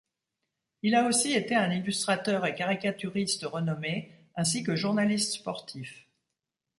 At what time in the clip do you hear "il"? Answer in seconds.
0.81-0.95